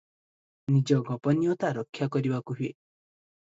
ନିଜ 0.75 0.97
ଗୋପନୀୟତା 1.09 1.71
ରକ୍ଷାକରିବାକୁ 1.79 2.59
ହୁଏ। 2.63 2.73